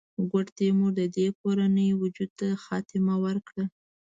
ګوډ 0.31 0.47
تیمور 0.57 0.91
د 0.99 1.01
دې 1.15 1.27
کورنۍ 1.39 1.89
وجود 2.01 2.31
ته 2.39 2.47
خاتمه 2.63 3.15
ورکړه. 3.25 3.63